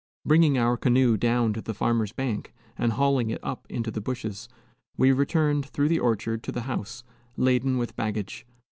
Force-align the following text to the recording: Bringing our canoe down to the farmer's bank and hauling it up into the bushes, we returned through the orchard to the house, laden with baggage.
Bringing 0.25 0.57
our 0.57 0.77
canoe 0.77 1.15
down 1.15 1.53
to 1.53 1.61
the 1.61 1.75
farmer's 1.75 2.11
bank 2.11 2.55
and 2.75 2.93
hauling 2.93 3.29
it 3.29 3.39
up 3.43 3.67
into 3.69 3.91
the 3.91 4.01
bushes, 4.01 4.49
we 4.97 5.11
returned 5.11 5.67
through 5.67 5.89
the 5.89 5.99
orchard 5.99 6.41
to 6.41 6.51
the 6.51 6.61
house, 6.61 7.03
laden 7.37 7.77
with 7.77 7.95
baggage. 7.95 8.47